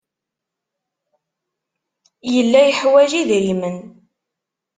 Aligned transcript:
Yella 2.33 2.59
yeḥwaj 2.63 3.11
idrimen. 3.21 3.77